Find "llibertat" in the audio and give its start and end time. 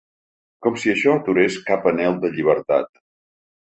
2.37-2.95